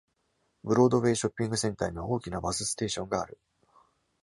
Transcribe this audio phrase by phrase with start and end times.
[0.63, 3.37] ブロードウェイ・ショッピングセンターには大きなバスステーションがある。